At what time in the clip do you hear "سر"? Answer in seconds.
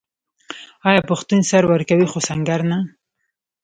1.49-1.63